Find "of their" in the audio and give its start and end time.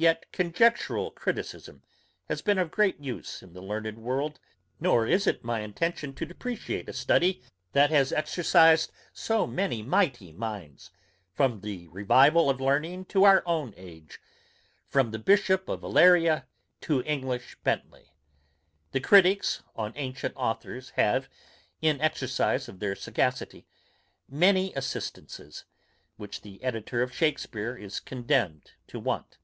22.68-22.94